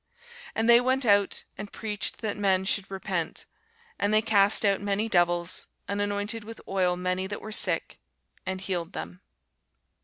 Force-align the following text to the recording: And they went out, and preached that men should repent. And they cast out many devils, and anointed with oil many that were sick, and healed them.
And 0.55 0.67
they 0.67 0.81
went 0.81 1.05
out, 1.05 1.43
and 1.59 1.71
preached 1.71 2.21
that 2.23 2.35
men 2.35 2.65
should 2.65 2.89
repent. 2.89 3.45
And 3.99 4.11
they 4.11 4.23
cast 4.23 4.65
out 4.65 4.81
many 4.81 5.07
devils, 5.07 5.67
and 5.87 6.01
anointed 6.01 6.43
with 6.43 6.59
oil 6.67 6.97
many 6.97 7.27
that 7.27 7.39
were 7.39 7.51
sick, 7.51 7.99
and 8.43 8.59
healed 8.59 8.93
them. 8.93 9.21